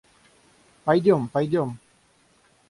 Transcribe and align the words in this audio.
Пойдем, 0.83 1.27
пойдем! 1.27 1.77